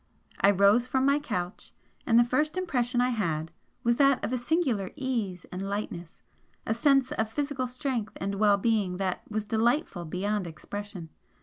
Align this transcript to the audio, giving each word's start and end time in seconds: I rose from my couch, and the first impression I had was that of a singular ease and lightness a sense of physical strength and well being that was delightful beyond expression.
I 0.41 0.49
rose 0.49 0.87
from 0.87 1.05
my 1.05 1.19
couch, 1.19 1.75
and 2.07 2.17
the 2.17 2.23
first 2.23 2.57
impression 2.57 3.01
I 3.01 3.09
had 3.11 3.51
was 3.83 3.97
that 3.97 4.25
of 4.25 4.33
a 4.33 4.37
singular 4.39 4.89
ease 4.95 5.45
and 5.51 5.69
lightness 5.69 6.23
a 6.65 6.73
sense 6.73 7.11
of 7.11 7.31
physical 7.31 7.67
strength 7.67 8.13
and 8.19 8.39
well 8.39 8.57
being 8.57 8.97
that 8.97 9.21
was 9.29 9.45
delightful 9.45 10.05
beyond 10.05 10.47
expression. 10.47 11.09